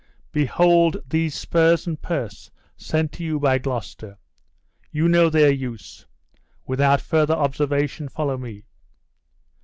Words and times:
Behold 0.31 0.97
these 1.07 1.35
spurs 1.35 1.85
and 1.85 2.01
purse 2.01 2.49
sent 2.75 3.11
to 3.11 3.23
you 3.23 3.39
by 3.39 3.59
Gloucester. 3.59 4.17
You 4.89 5.07
know 5.07 5.29
their 5.29 5.51
use. 5.51 6.07
Without 6.65 6.99
further 6.99 7.35
observation 7.35 8.09
follow 8.09 8.39
me." 8.39 8.65